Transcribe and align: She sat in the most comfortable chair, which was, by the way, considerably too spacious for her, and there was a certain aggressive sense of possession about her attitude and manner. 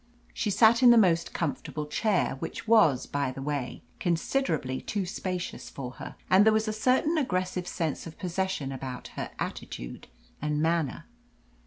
She 0.33 0.49
sat 0.49 0.81
in 0.81 0.89
the 0.89 0.97
most 0.97 1.31
comfortable 1.31 1.85
chair, 1.85 2.35
which 2.39 2.67
was, 2.67 3.05
by 3.05 3.31
the 3.31 3.41
way, 3.43 3.83
considerably 3.99 4.81
too 4.81 5.05
spacious 5.05 5.69
for 5.69 5.91
her, 6.01 6.15
and 6.27 6.43
there 6.43 6.51
was 6.51 6.67
a 6.67 6.73
certain 6.73 7.19
aggressive 7.19 7.67
sense 7.67 8.07
of 8.07 8.17
possession 8.17 8.71
about 8.71 9.09
her 9.09 9.29
attitude 9.37 10.07
and 10.41 10.59
manner. 10.59 11.05